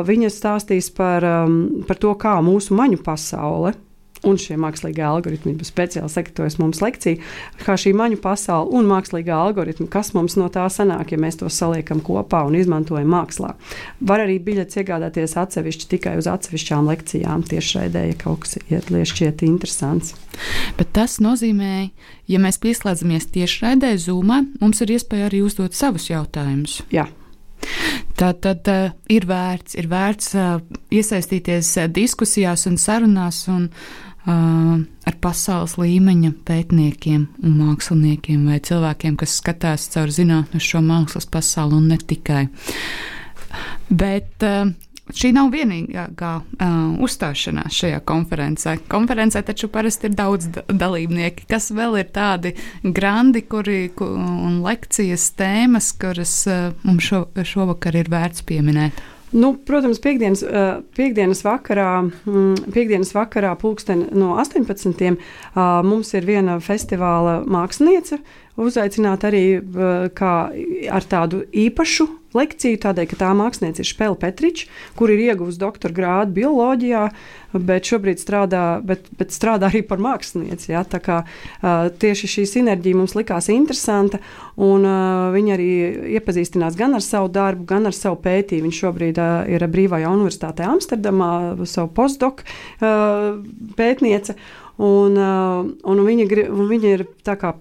Viņa 0.05 0.29
stāstīs 0.29 0.91
par, 0.93 1.25
par 1.89 2.01
to, 2.01 2.13
kā 2.21 2.37
mūsu 2.45 2.77
maņu 2.77 3.01
pasaule 3.01 3.73
un 4.27 4.37
šie 4.37 4.57
mākslīgie 4.61 5.03
algoritmi, 5.05 5.55
speciāli 5.65 6.09
sagatavojas 6.11 6.57
mums 6.61 6.81
lekcija, 6.83 7.19
kā 7.63 7.75
šī 7.79 7.93
maņu 7.97 8.19
pasaule 8.21 8.69
un 8.77 8.89
mākslīgā 8.89 9.35
algoritma, 9.47 9.87
kas 9.91 10.13
mums 10.17 10.37
no 10.37 10.47
tā 10.53 10.67
sanāk, 10.71 11.13
ja 11.13 11.21
mēs 11.21 11.39
to 11.41 11.49
saliekam 11.49 12.03
kopā 12.05 12.43
un 12.47 12.57
izmantojam 12.59 13.09
mākslā. 13.11 13.53
Var 13.99 14.25
arī 14.25 14.37
biļetes 14.43 14.81
iegādāties 14.81 15.37
atsevišķi 15.41 15.89
tikai 15.95 16.17
uz 16.21 16.29
atsevišķām 16.31 16.91
lekcijām 16.91 17.45
tiešraidē, 17.49 18.05
ja 18.11 18.19
kaut 18.21 18.45
kas 18.45 18.59
iet 18.67 18.91
šķiet 18.91 19.45
interesants. 19.47 20.13
Bet 20.77 20.93
tas 20.95 21.17
nozīmē, 21.23 21.89
ja 22.29 22.41
mēs 22.41 22.61
pieslēdzamies 22.61 23.31
tiešraidē, 23.33 23.95
zūmā, 24.01 24.43
mums 24.61 24.85
ir 24.85 24.95
iespēja 24.97 25.31
arī 25.31 25.41
uzdot 25.47 25.75
savus 25.77 26.11
jautājumus. 26.11 26.81
Jā. 26.93 27.09
Tā 28.17 28.31
tad 28.41 28.65
uh, 28.69 28.93
ir 29.09 29.27
vērts, 29.29 29.75
ir 29.77 29.87
vērts 29.89 30.31
uh, 30.33 30.63
iesaistīties 30.93 31.69
uh, 31.77 31.89
diskusijās 31.93 32.65
un 32.69 32.79
sarunās 32.81 33.43
un 33.53 33.67
uh, 33.69 34.10
ar 34.25 35.15
pasaules 35.21 35.77
līmeņa 35.81 36.35
pētniekiem 36.45 37.25
un 37.41 37.57
māksliniekiem 37.57 38.45
vai 38.51 38.59
cilvēkiem, 38.61 39.17
kas 39.17 39.39
skatās 39.41 39.87
caur 39.93 40.13
zinātnē 40.13 40.61
šo 40.61 40.83
mākslas 40.85 41.25
pasauli 41.31 41.79
un 41.79 41.89
ne 41.89 41.97
tikai. 41.97 42.45
Bet 43.89 44.45
šī 45.11 45.31
nav 45.35 45.49
vienīgā 45.51 46.33
uzstāšanās 47.01 47.79
šajā 47.81 48.01
konferencē. 48.07 48.75
Konferencē 48.91 49.41
taču 49.47 49.71
parasti 49.73 50.07
ir 50.09 50.15
daudz 50.19 50.51
dalībnieki, 50.69 51.47
kas 51.49 51.71
vēl 51.75 51.97
ir 52.03 52.11
tādi 52.13 52.53
grandi, 52.83 53.41
kuri 53.49 53.89
ku, 53.97 54.05
un 54.21 54.61
lekcijas 54.65 55.31
tēmas, 55.39 55.91
kuras 55.97 56.35
mums 56.85 57.09
šo, 57.09 57.25
šovakar 57.41 57.97
ir 57.97 58.13
vērts 58.13 58.45
pieminēt. 58.45 59.01
Nu, 59.31 59.53
protams, 59.65 59.99
piekdienas, 60.03 60.43
eh, 60.43 60.81
piekdienas 60.95 61.43
vakarā, 61.45 62.01
mm, 62.03 62.71
piekdienas 62.73 63.13
vakarā 63.15 63.53
pulksten 63.55 64.09
no 64.11 64.35
18. 64.35 65.17
mums 65.83 66.13
ir 66.13 66.27
viena 66.27 66.59
festivāla 66.59 67.45
māksliniece, 67.47 68.19
uzaicināta 68.59 69.29
arī 69.31 69.45
kā, 70.17 70.33
ar 70.91 71.07
tādu 71.11 71.45
īpašu 71.51 72.09
lekciju, 72.35 72.79
tādēļ, 72.81 73.07
ka 73.11 73.19
tā 73.19 73.29
mākslinieca 73.35 73.83
ir 73.83 73.89
Spēle 73.89 74.17
Petriča, 74.19 74.67
kur 74.99 75.11
ir 75.11 75.21
ieguvusi 75.25 75.59
doktora 75.59 75.95
grādu 75.95 76.35
bioloģijā, 76.39 77.03
bet 77.67 77.89
šobrīd 77.91 78.21
strādā, 78.21 78.63
bet, 78.87 79.09
bet 79.19 79.35
strādā 79.35 79.67
arī 79.67 79.81
par 79.87 79.99
mākslinieci. 80.03 80.71
Ja? 80.71 80.85
Tā 80.87 81.01
kā 81.03 81.17
uh, 81.25 81.89
tieši 82.01 82.29
šī 82.35 82.45
sinerģija 82.53 82.99
mums 83.01 83.17
likās 83.17 83.51
interesanta, 83.51 84.21
un 84.55 84.87
uh, 84.87 85.27
viņa 85.35 85.55
arī 85.57 85.69
iepazīstinās 86.15 86.79
gan 86.79 86.95
ar 86.95 87.03
savu 87.05 87.31
darbu, 87.35 87.67
gan 87.67 87.91
ar 87.91 87.97
savu 87.97 88.21
pētījumu. 88.23 88.69
Viņa 88.69 88.79
šobrīd 88.79 89.19
uh, 89.19 89.35
ir 89.51 89.67
Brīvajā 89.71 90.15
universitātē 90.15 90.67
Amsterdamā, 90.71 91.31
savu 91.67 91.91
postdoku 91.95 92.47
pētniece. 93.77 94.37
Un, 94.81 95.17
uh, 95.19 95.59
un 95.91 95.99
viņa, 96.07 96.25
un 96.49 96.69
viņa 96.71 96.93
ir 96.95 97.03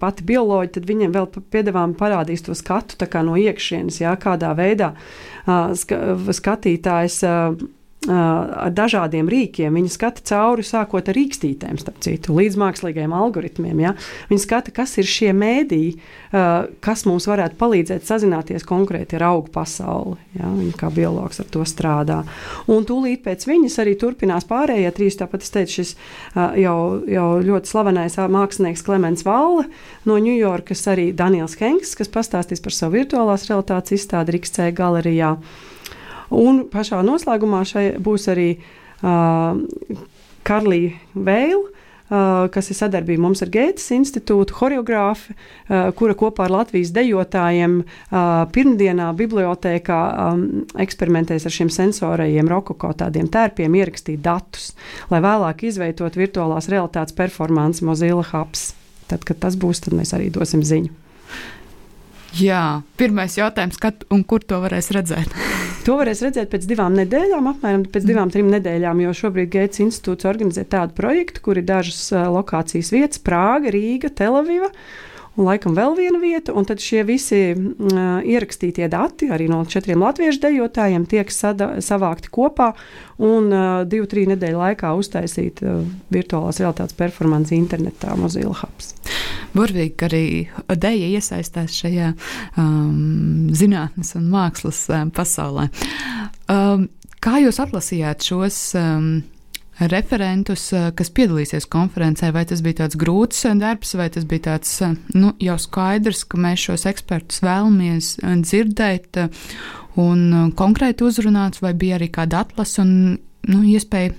pati 0.01 0.25
bioloģija, 0.25 0.73
tad 0.77 0.87
viņiem 0.89 1.11
vēl 1.13 1.27
piedāvājumi 1.53 1.99
parādīs 1.99 2.41
to 2.47 2.55
skatu 2.57 2.97
no 3.27 3.35
iekšienes, 3.37 3.99
jā, 4.01 4.15
kādā 4.17 4.55
veidā 4.57 4.95
ska, 5.77 5.99
skatītājs. 6.33 7.21
Uh, 8.01 8.17
ar 8.65 8.71
dažādiem 8.73 9.27
rīkiem. 9.29 9.75
Viņi 9.77 9.91
skata 9.93 10.23
cauri 10.25 10.63
sākot 10.65 11.05
ar 11.11 11.13
rīkstītēm, 11.13 11.77
starp 11.77 11.99
citu, 12.01 12.33
līdz 12.33 12.55
mākslīgiem 12.57 13.11
algoritmiem. 13.13 13.77
Ja? 13.83 13.91
Viņi 14.31 14.41
skata, 14.41 14.71
kas 14.73 14.95
ir 14.97 15.05
šie 15.05 15.29
mēdīji, 15.37 15.91
kas 16.81 17.03
mums 17.05 17.27
varētu 17.29 17.59
palīdzēt 17.59 18.07
sazināties 18.09 18.65
konkrēti 18.65 19.19
ar 19.19 19.27
augu 19.27 19.53
pasauli. 19.53 20.17
Ja? 20.33 20.49
Viņa 20.49 20.73
kā 20.79 20.89
biologs 20.95 21.43
ar 21.43 21.51
to 21.53 21.61
strādā. 21.69 22.23
Un 22.73 22.89
tūlīt 22.89 23.21
pēc 23.27 23.45
viņas 23.45 23.77
arī 23.83 23.93
turpinās 24.01 24.49
pārējie 24.49 24.89
trīs. 24.97 25.19
Tāpat 25.21 25.45
es 25.45 25.53
teicu, 25.53 25.75
šis 25.77 25.91
jau, 26.57 26.77
jau 27.05 27.27
ļoti 27.51 27.69
slavenais 27.69 28.17
mākslinieks 28.17 28.81
Klimants 28.87 29.27
Valle 29.29 29.67
no 30.09 30.17
Ņujorkas, 30.17 30.87
arī 30.89 31.11
Daniels 31.13 31.53
Henks, 31.61 31.93
kas 32.01 32.09
pastāstīs 32.09 32.65
par 32.65 32.73
savu 32.73 32.97
virtuālās 32.97 33.45
realitātes 33.45 34.01
izstādi 34.01 34.39
Rīgas 34.39 34.57
galerijā. 34.73 35.35
Un 36.31 36.65
pašā 36.71 37.01
noslēgumā 37.05 37.65
šai 37.67 37.85
būs 38.01 38.29
arī 38.31 38.49
uh, 38.55 39.59
Karlija 40.47 40.97
Veila. 41.13 41.67
Uh, 42.11 42.49
kas 42.51 42.67
ir 42.67 42.75
sadarbība 42.75 43.23
mums 43.23 43.39
ar 43.39 43.47
Gētas 43.47 43.85
institūtu, 43.95 44.51
choreogrāfi, 44.51 45.31
uh, 45.31 45.93
kura 45.95 46.11
kopā 46.19 46.43
ar 46.43 46.51
Latvijas 46.57 46.89
dejotājiem 46.91 47.77
uh, 47.85 48.25
pirmdienā 48.51 49.05
bibliotēkā 49.15 49.99
um, 50.25 50.41
eksperimentēs 50.83 51.47
ar 51.47 51.55
šiem 51.55 51.71
sensorajiem 51.71 52.51
rokoko 52.51 52.91
tādiem 52.99 53.31
tērpiem, 53.31 53.79
ierakstīt 53.79 54.19
datus, 54.27 54.73
lai 55.07 55.23
vēlāk 55.23 55.63
izveidot 55.71 56.19
virtuālās 56.19 56.67
realitātes 56.73 57.15
performanci 57.15 57.87
Mozilla 57.87 58.27
Hubs. 58.33 58.73
Tad, 59.07 59.23
kad 59.23 59.39
tas 59.47 59.55
būs, 59.55 59.85
tad 59.87 59.95
mēs 59.95 60.11
arī 60.17 60.27
dosim 60.35 60.67
ziņu. 60.67 60.91
Jā, 62.39 62.81
pirmais 62.95 63.33
jautājums, 63.35 63.75
kad 63.81 64.05
un 64.13 64.21
kur 64.23 64.43
to 64.47 64.61
varēs 64.63 64.91
redzēt? 64.95 65.33
to 65.85 65.97
varēs 65.99 66.21
redzēt 66.23 66.51
pēc 66.53 66.67
divām 66.69 66.95
nedēļām, 66.95 67.49
apmēram 67.51 67.83
pēc 67.91 68.07
divām, 68.07 68.31
trim 68.31 68.47
nedēļām, 68.53 69.01
jo 69.03 69.13
šobrīd 69.23 69.51
Gates 69.51 69.83
institūts 69.83 70.29
organizē 70.29 70.63
tādu 70.71 70.95
projektu, 70.95 71.43
kur 71.43 71.59
ir 71.59 71.67
dažas 71.67 71.99
lokācijas 72.11 72.93
vietas- 72.95 73.23
Prāga, 73.27 73.73
Rīga, 73.75 74.13
Telaviva 74.15 74.71
un 75.37 75.47
laikam 75.47 75.75
vēl 75.77 75.95
viena 75.97 76.19
vieta. 76.21 76.55
Tad 76.67 76.83
šie 76.83 77.03
visi 77.07 77.39
uh, 77.55 78.21
ierakstītie 78.27 78.87
dati, 78.91 79.29
arī 79.31 79.47
no 79.51 79.61
četriem 79.69 80.03
latviešu 80.03 80.43
dejotājiem, 80.45 81.07
tiek 81.09 81.31
sada, 81.33 81.73
savākti 81.83 82.31
kopā 82.33 82.71
un 83.21 83.49
uh, 83.51 83.81
divu, 83.87 84.09
trīs 84.11 84.29
nedēļu 84.31 84.61
laikā 84.61 84.93
uztaisīt 84.99 85.63
uh, 85.65 85.81
virtuālās 86.13 86.61
realitātes 86.61 86.97
performanci 86.99 87.57
internetā 87.59 88.15
Mozilla 88.19 88.55
Hubs. 88.61 88.95
Burvīgi, 89.51 90.07
arī 90.07 90.25
Deja 90.79 91.09
iesaistās 91.17 91.75
šajā 91.81 92.13
um, 92.59 93.51
zinātnes 93.55 94.15
un 94.19 94.29
mākslas 94.31 94.85
um, 94.91 95.11
pasaulē. 95.15 95.67
Um, 96.51 96.87
kā 97.23 97.41
jūs 97.43 97.59
atlasījāt 97.63 98.23
šos? 98.27 98.63
Um, 98.79 99.13
referentus, 99.89 100.71
eh, 100.73 100.89
kas 100.95 101.11
piedalīsies 101.13 101.67
konferencē. 101.71 102.31
Vai 102.33 102.45
tas 102.45 102.61
bija 102.61 102.83
tāds 102.83 102.97
grūts 102.99 103.45
eh, 103.45 103.55
darbs, 103.57 103.95
vai 103.97 104.09
tas 104.13 104.25
bija 104.25 104.51
tāds 104.51 104.73
eh, 104.81 104.95
nu, 105.15 105.33
jau 105.41 105.57
skaidrs, 105.59 106.23
ka 106.29 106.39
mēs 106.41 106.67
šos 106.67 106.85
ekspertus 106.91 107.41
vēlamies 107.45 108.15
dzirdēt 108.21 109.21
un 110.01 110.51
konkrēti 110.55 111.05
uzrunāt, 111.07 111.59
vai 111.61 111.73
bija 111.73 111.97
arī 111.99 112.11
kāda 112.13 112.45
atlase 112.45 112.81
un 112.83 112.91
nu, 113.47 113.61
iespēja 113.67 114.13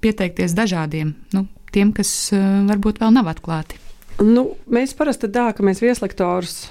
pieteikties 0.00 0.54
dažādiem, 0.56 1.12
nu, 1.36 1.46
tiem, 1.74 1.92
kas 1.92 2.30
varbūt 2.32 3.02
vēl 3.02 3.12
nav 3.12 3.28
atklāti. 3.34 3.76
Nu, 4.22 4.54
mēs 4.72 4.94
parasti 4.96 5.28
tā, 5.32 5.50
ka 5.56 5.64
mēs 5.66 5.82
vieslektorus 5.84 6.70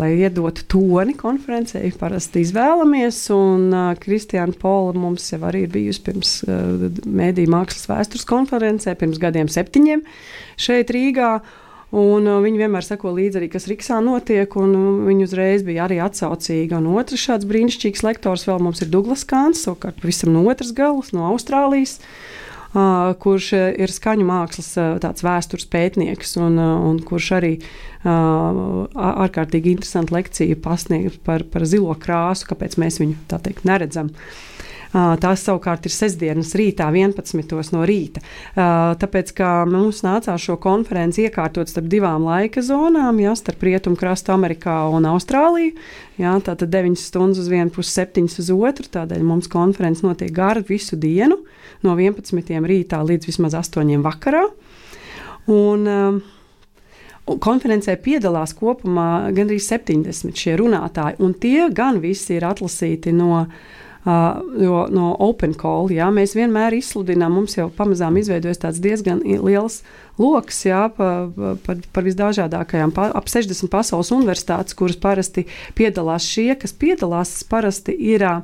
lai 0.00 0.12
iedotu 0.20 0.64
toni 0.70 1.14
konferencei, 1.16 1.90
parasti 1.98 2.42
izvēlamies. 2.44 3.18
Un 3.34 3.68
uh, 3.72 3.92
Kristiāna 4.00 4.56
Pola 4.60 4.94
mums 4.96 5.28
jau 5.32 5.40
arī 5.48 5.64
ir 5.66 5.72
bijusi 5.72 6.02
pirms 6.06 6.32
uh, 6.46 6.88
Mēdīņu 7.06 7.52
mākslas 7.52 7.88
vēstures 7.90 8.26
konferencē, 8.28 8.96
pirms 9.00 9.20
gadiem 9.22 9.50
septiņiem 9.52 10.04
šeit 10.60 10.92
Rīgā. 10.94 11.36
Un, 11.96 12.26
uh, 12.26 12.40
viņi 12.44 12.60
vienmēr 12.64 12.84
seko 12.84 13.14
līdzi 13.16 13.40
arī, 13.40 13.50
kas 13.52 13.68
Rīgā 13.70 14.00
notiek, 14.04 14.56
un 14.60 14.74
uh, 14.76 14.88
viņi 15.08 15.28
uzreiz 15.28 15.66
bija 15.66 15.86
arī 15.86 16.00
atsaucīgi. 16.04 16.76
Un 16.76 16.90
otrs 16.98 17.28
šāds 17.28 17.48
brīnišķīgs 17.48 18.04
lektors 18.04 18.44
vēl 18.48 18.60
mums 18.68 18.84
ir 18.84 18.92
Douglas 18.92 19.24
Kāns, 19.28 19.64
savukārt 19.64 20.02
pavisam 20.02 20.34
no 20.36 20.44
otras 20.50 20.74
galas, 20.76 21.14
no 21.16 21.30
Austrālijas. 21.32 22.00
Uh, 22.02 22.45
kurš 23.22 23.52
ir 23.56 23.92
skaņu 23.92 24.26
mākslas 24.28 24.72
uh, 24.80 25.22
vēstures 25.24 25.68
pētnieks 25.72 26.36
un, 26.42 26.58
uh, 26.60 26.74
un 26.90 27.00
kurš 27.04 27.32
arī 27.40 27.52
ārkārtīgi 28.06 29.72
interesantu 29.74 30.14
lekciju 30.14 30.60
pasniegt 30.62 31.16
par, 31.26 31.42
par 31.50 31.64
zilo 31.66 31.90
krāsu, 31.98 32.46
kāpēc 32.52 32.76
mēs 32.78 33.00
viņu 33.02 33.16
tā 33.26 33.40
teikt 33.42 33.64
neredzam. 33.66 34.12
Tās 34.94 35.42
savukārt 35.42 35.86
ir 35.88 35.92
sestdienas 35.92 36.52
rītā, 36.56 36.86
11. 36.94 37.72
no 37.74 37.82
rīta. 37.88 38.22
Tāpēc, 38.54 39.32
kā 39.36 39.50
mums 39.68 40.02
nācās 40.06 40.42
šo 40.42 40.56
konferenci 40.62 41.26
iekārtot 41.26 41.70
starp 41.70 41.88
divām 41.90 42.26
laika 42.26 42.62
zonām, 42.64 43.18
ja, 43.22 43.34
starp 43.38 43.64
rietumu 43.66 43.98
krastu 43.98 44.34
Amerikā 44.34 44.78
un 44.94 45.08
Austrāliju, 45.10 45.74
ja, 46.20 46.36
tātad 46.44 46.70
9 46.72 46.96
stundas 47.00 47.42
uz 47.42 47.50
vienu 47.52 47.72
pusi, 47.74 47.96
7 47.98 48.30
uz 48.30 48.52
otru. 48.54 48.88
Tādēļ 48.96 49.26
mums 49.26 49.50
konferences 49.52 50.06
notiek 50.06 50.32
garu 50.34 50.64
visu 50.68 50.98
dienu, 51.00 51.40
no 51.84 51.96
11. 51.98 52.62
rītā 52.70 53.02
līdz 53.02 53.32
vismaz 53.32 53.58
8. 53.58 53.98
vakarā. 54.06 54.46
Un, 55.52 55.86
uh, 55.86 56.32
Konferencē 57.26 57.96
piedalās 57.98 58.52
kopumā 58.54 59.32
gandrīz 59.34 59.64
70 59.66 60.38
šie 60.38 60.52
runātāji, 60.60 61.16
un 61.26 61.32
tie 61.34 61.64
gan 61.74 61.98
visi 61.98 62.36
ir 62.36 62.46
atlasīti 62.46 63.10
no, 63.10 63.40
uh, 63.40 63.85
no 64.06 65.06
Open 65.18 65.54
Call. 65.58 65.90
Jā. 65.90 66.08
Mēs 66.14 66.36
vienmēr 66.38 66.76
izsludinām, 66.78 67.34
mums 67.40 67.56
jau 67.58 67.66
pamazām 67.74 68.16
izveidojas 68.20 68.62
tāds 68.62 68.82
diezgan 68.82 69.22
liels 69.24 69.80
lokus 70.18 70.62
par 70.66 70.94
pa, 71.66 71.74
pa 71.92 72.04
visdažādākajām, 72.06 72.94
pa, 72.94 73.10
ap 73.14 73.26
60 73.28 73.68
pasaules 73.72 74.12
universitātes, 74.14 74.76
kuras 74.78 74.96
parasti 74.96 75.46
piedalās 75.74 76.24
šie, 76.24 76.54
kas 76.60 76.72
piedalās, 76.72 77.42
parasti 77.50 77.92
ir 77.92 78.24
uh, 78.24 78.40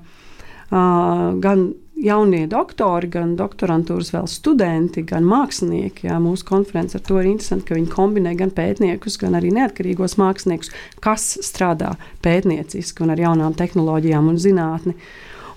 gan 0.73 1.71
jaunie 2.03 2.47
doktori, 2.51 3.09
gan 3.13 3.35
doktorantūras 3.39 4.11
vēl 4.15 4.29
studenti, 4.31 5.05
gan 5.07 5.27
mākslinieki. 5.29 6.09
Jā, 6.09 6.19
mūsu 6.23 6.47
konference 6.49 6.99
ar 6.99 7.05
to 7.07 7.21
ir 7.21 7.31
interesanti, 7.31 7.69
ka 7.69 7.79
viņi 7.79 7.93
kombinē 7.93 8.35
gan 8.39 8.53
pētniekus, 8.55 9.19
gan 9.23 9.39
arī 9.39 9.53
neatkarīgos 9.55 10.19
māksliniekus, 10.21 10.73
kas 11.05 11.29
strādā 11.47 11.95
pētnieciski 12.25 13.05
un 13.05 13.15
ar 13.15 13.23
jaunām 13.23 13.55
tehnoloģijām 13.59 14.33
un 14.33 14.41
zinātni. 14.43 14.97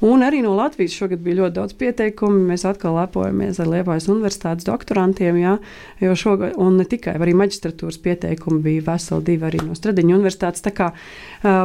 Un 0.04 0.24
arī 0.26 0.42
no 0.44 0.56
Latvijas 0.58 0.96
šogad 0.98 1.22
bija 1.24 1.44
ļoti 1.44 1.56
daudz 1.56 1.76
pieteikumu. 1.80 2.42
Mēs 2.50 2.66
atkal 2.68 2.98
lepojamies 3.00 3.60
ar 3.64 3.70
Liepājas 3.72 4.10
universitātes 4.12 4.68
doktorantiem, 4.68 5.38
jā, 5.40 5.56
jo 6.04 6.16
šogad, 6.20 6.56
un 6.62 6.80
ne 6.82 6.86
tikai, 6.90 7.16
arī 7.22 7.36
maģistratūras 7.38 8.00
pieteikumi 8.04 8.60
bija 8.66 8.86
veseli 8.90 9.26
divi 9.32 9.48
arī 9.48 9.62
no 9.64 9.76
Stradiņa 9.78 10.18
universitātes. 10.18 10.64
Tā 10.66 10.74
kā 10.76 10.90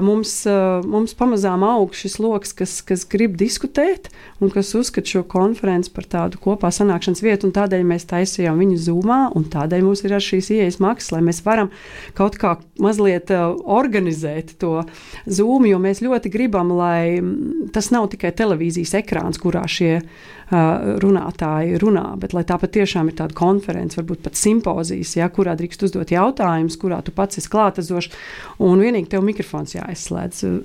mums, 0.05 0.35
mums 0.87 1.17
pamazām 1.19 1.65
aug 1.67 1.95
šis 1.97 2.19
lokus, 2.23 2.55
kas, 2.57 2.79
kas 2.87 3.07
grib 3.11 3.37
diskutēt 3.41 4.11
un 4.41 4.53
kas 4.53 4.73
uzskata 4.79 5.11
šo 5.11 5.25
konferenci 5.31 5.93
par 5.95 6.07
tādu 6.11 6.41
kopā 6.43 6.71
sanākšanas 6.75 7.23
vietu, 7.25 7.49
un 7.49 7.57
tādēļ 7.57 7.85
mēs 7.87 8.09
taisījām 8.11 8.61
viņu 8.63 8.79
zūmā, 8.87 9.21
un 9.37 9.47
tādēļ 9.51 9.85
mums 9.87 10.05
ir 10.07 10.17
šīs 10.21 10.53
ieejas 10.55 10.81
maksas, 10.83 11.15
lai 11.17 11.23
mēs 11.27 11.43
varam 11.47 11.71
kaut 12.19 12.39
kā 12.41 12.57
mazliet 12.81 13.31
organizēt 13.31 14.55
to 14.61 14.81
zūmu, 15.27 15.71
jo 15.71 15.81
mēs 15.83 16.03
ļoti 16.05 16.33
gribam, 16.33 16.73
lai 16.77 17.21
tas 17.75 17.91
nav 17.95 18.09
tikai 18.13 18.30
tikai 18.31 18.37
televīzijas 18.37 18.95
ekrāns, 19.03 19.39
kurā 19.39 19.67
šie 19.69 20.01
uh, 20.01 20.99
runātāji 21.03 21.79
runā, 21.81 22.17
bet 22.19 22.33
lai 22.33 22.45
tā 22.45 22.59
patiešām 22.59 23.09
ir 23.09 23.17
tāda 23.17 23.35
konference, 23.35 23.97
varbūt 23.99 24.23
pat 24.23 24.37
simpozijas, 24.37 25.17
ja, 25.17 25.29
kurā 25.29 25.57
drīkst 25.57 25.83
uzdot 25.85 26.11
jautājumus, 26.11 26.79
kurā 26.79 27.03
tu 27.03 27.13
pats 27.13 27.39
esi 27.39 27.51
klātesošs, 27.51 28.13
un 28.59 28.81
vienīgi 28.81 29.11
tev 29.11 29.23
mikrofons 29.23 29.75
jāizslēdz. 29.75 30.63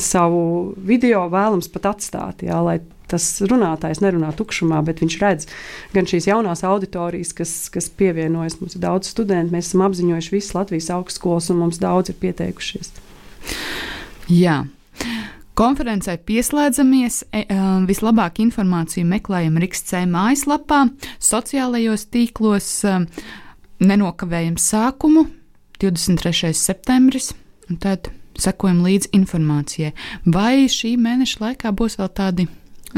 Savu 0.00 0.72
video 0.78 1.26
vēlams 1.28 1.68
pat 1.68 1.90
atstāt, 1.90 2.44
jā, 2.46 2.56
lai 2.62 2.78
tas 3.10 3.42
runātājs 3.44 4.00
nerunā 4.00 4.30
tukšumā, 4.32 4.78
bet 4.86 5.02
viņš 5.02 5.16
redz 5.20 5.48
gan 5.92 6.06
šīs 6.08 6.30
jaunās 6.30 6.62
auditorijas, 6.64 7.34
kas, 7.36 7.52
kas 7.74 7.90
pievienojas. 7.92 8.56
Mums 8.62 8.78
ir 8.78 8.84
daudz 8.86 9.10
studentu, 9.12 9.52
mēs 9.52 9.68
esam 9.68 9.84
apziņojuši 9.84 10.32
visas 10.32 10.54
Latvijas 10.56 10.88
augstskolas, 10.94 11.50
un 11.52 11.60
mums 11.66 11.82
daudz 11.82 12.14
ir 12.14 12.16
pieteikušies. 12.22 12.94
Jā. 14.32 14.62
Konferencē 15.54 16.16
pieslēdzamies, 16.26 17.20
e, 17.30 17.44
e, 17.46 17.58
vislabāk 17.86 18.40
informāciju 18.42 19.06
meklējam 19.06 19.60
Rīgas 19.62 19.86
mājaslapā, 20.10 20.80
sociālajos 21.22 22.08
tīklos, 22.10 22.70
e, 22.82 22.96
nenokavējam 23.78 24.58
sākumu 24.58 25.28
23. 25.78 26.50
septembris, 26.58 27.30
un 27.70 27.78
tad 27.78 28.10
sekojam 28.34 28.82
līdzi 28.82 29.12
informācijai. 29.14 29.94
Vai 30.26 30.66
šī 30.66 30.96
mēneša 30.98 31.46
laikā 31.46 31.70
būs 31.70 32.00
vēl 32.02 32.10
tādi, 32.10 32.48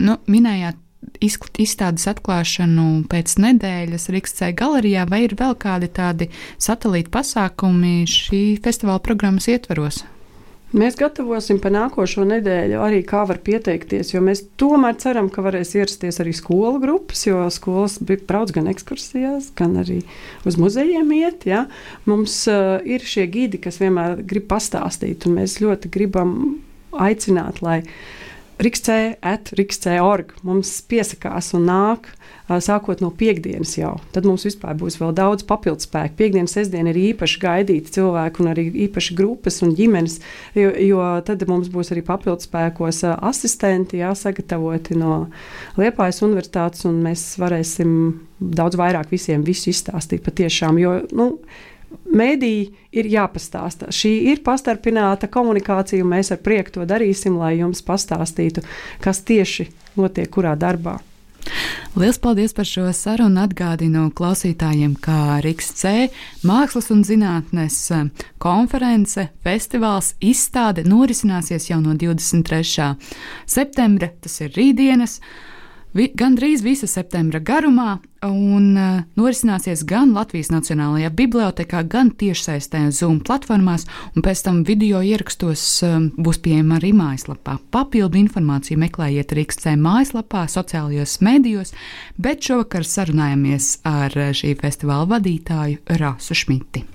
nu, 0.01 0.17
minējāt, 0.25 0.81
izstādes 1.21 2.09
atklāšanu 2.09 3.05
pēc 3.13 3.37
nedēļas 3.37 4.09
Rīgas 4.11 4.41
galerijā, 4.57 5.05
vai 5.09 5.27
ir 5.29 5.37
vēl 5.37 5.55
kādi 5.61 5.93
tādi 5.93 6.33
satelīta 6.57 7.13
pasākumi 7.21 8.05
šī 8.09 8.45
festivāla 8.65 9.05
programmas 9.05 9.53
ietveros? 9.53 10.07
Mēs 10.75 10.97
gatavosim 10.99 11.61
par 11.63 11.71
nākošo 11.71 12.25
nedēļu 12.27 12.81
arī 12.83 12.99
kā 13.07 13.21
var 13.29 13.39
pieteikties, 13.47 14.11
jo 14.11 14.23
mēs 14.25 14.43
tomēr 14.59 14.97
ceram, 14.99 15.29
ka 15.31 15.45
varēs 15.47 15.77
ierasties 15.79 16.19
arī 16.25 16.33
skolu 16.35 16.81
grupas, 16.83 17.23
jo 17.29 17.45
skolas 17.55 18.01
brauc 18.03 18.51
gan 18.57 18.67
ekskursijās, 18.73 19.53
gan 19.55 19.79
arī 19.85 20.01
uz 20.43 20.59
muzejiem 20.59 21.13
iet. 21.21 21.47
Ja? 21.47 21.69
Mums 22.11 22.35
uh, 22.51 22.83
ir 22.83 23.07
šie 23.07 23.29
gidi, 23.31 23.63
kas 23.63 23.79
vienmēr 23.79 24.19
grib 24.27 24.49
pastāstīt, 24.51 25.29
un 25.31 25.39
mēs 25.39 25.61
ļoti 25.63 25.93
gribam 25.95 26.37
aicināt, 26.99 27.63
lai 27.63 27.85
Rīgas.C. 27.85 28.16
at 29.21 29.51
Rīgas.org 29.53 30.33
mums 30.47 30.71
piesakās 30.89 31.53
un 31.57 31.67
nāk 31.69 32.09
sākot 32.47 33.03
no 33.03 33.11
piekdienas 33.11 33.75
jau. 33.77 33.97
Tad 34.15 34.27
mums 34.29 34.47
vispār 34.47 34.77
būs 34.79 34.97
vēl 35.01 35.13
daudz 35.17 35.45
papildus 35.47 35.89
spēku. 35.89 36.17
Piektdienas, 36.21 36.55
sestdiena 36.57 36.93
ir 36.93 37.01
īpaši 37.11 37.41
gaidīti 37.43 37.93
cilvēki 37.99 38.43
un 38.43 38.51
arī 38.53 38.67
īpaši 38.87 39.17
grupas 39.19 39.61
un 39.67 39.75
ģimenes, 39.77 40.21
jo, 40.57 40.71
jo 40.71 41.05
tad 41.27 41.45
mums 41.51 41.69
būs 41.73 41.93
arī 41.93 42.05
papildus 42.07 42.49
spēkos 42.49 43.03
asistenti 43.19 44.01
jāsagatavoti 44.01 44.97
no 44.97 45.27
Liepājas 45.77 46.23
universitātes, 46.25 46.87
un 46.89 47.03
mēs 47.05 47.35
varēsim 47.43 47.91
daudz 48.41 48.79
vairāk 48.79 49.13
visiem 49.13 49.45
visu 49.45 49.73
izstāstīt 49.73 50.25
patiešām. 50.25 50.81
Jo, 50.81 51.01
nu, 51.17 51.35
Mēdīji 52.17 52.69
ir 52.97 53.11
jāpastāsta. 53.13 53.91
Šī 53.95 54.13
ir 54.33 54.45
pastarpināta 54.47 55.31
komunikācija, 55.33 56.05
un 56.05 56.15
mēs 56.15 56.33
ar 56.35 56.41
prieku 56.45 56.79
to 56.79 56.87
darīsim, 56.89 57.37
lai 57.41 57.57
jums 57.61 57.85
pastāstītu, 57.87 58.65
kas 59.05 59.25
tieši 59.27 59.71
notiek 59.97 60.31
kurā 60.33 60.57
darbā. 60.59 60.99
Lielas 61.97 62.19
paldies 62.19 62.53
par 62.53 62.67
šo 62.69 62.91
sarunu. 62.93 63.41
Atgādinu 63.47 64.09
klausītājiem, 64.17 64.97
ka 65.01 65.39
Rīgas 65.45 65.71
C 65.79 65.93
mākslas 66.47 66.91
un 66.93 67.05
zinātnes 67.07 67.79
eh, 67.95 68.09
konference, 68.43 69.29
festivāls, 69.47 70.13
izstāde 70.21 70.85
norisināsies 70.89 71.71
jau 71.71 71.79
no 71.81 71.95
23. 71.97 72.91
septembra, 73.47 74.11
tas 74.21 74.41
ir 74.43 74.53
rītdienas 74.59 75.21
vi, 75.97 76.11
gandrīz 76.15 76.63
visa 76.65 76.89
septembra 76.91 77.41
garumā, 77.41 77.97
un 78.27 78.73
uh, 78.77 79.03
norisināsies 79.19 79.85
gan 79.89 80.13
Latvijas 80.17 80.51
Nacionālajā 80.53 81.11
bibliotekā, 81.15 81.83
gan 81.89 82.11
tiešsaistē 82.11 82.87
Zoom 82.95 83.21
platformās, 83.27 83.87
un 84.15 84.25
pēc 84.27 84.43
tam 84.47 84.63
video 84.67 85.03
ierakstos 85.05 85.65
um, 85.87 86.09
būs 86.17 86.41
pieejama 86.45 86.81
arī 86.81 86.93
mājaslapā. 86.97 87.59
Papildu 87.75 88.21
informāciju 88.23 88.81
meklējiet 88.83 89.37
Rīgas 89.37 89.63
C 89.63 89.77
mājaslapā, 89.81 90.47
sociālajos 90.51 91.21
medijos, 91.27 91.75
bet 92.19 92.45
šovakar 92.45 92.87
sarunājamies 92.89 93.79
ar 93.87 94.21
šī 94.37 94.57
festivāla 94.61 95.09
vadītāju 95.17 95.99
Rāsu 96.03 96.37
Šmiti. 96.37 96.87